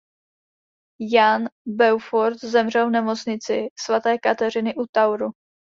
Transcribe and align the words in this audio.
Jan 0.99 1.49
Beaufort 1.67 2.39
zemřel 2.45 2.87
v 2.87 2.91
nemocnici 2.91 3.67
Svaté 3.79 4.17
Kateřiny 4.17 4.75
u 4.75 4.85
Toweru. 4.91 5.31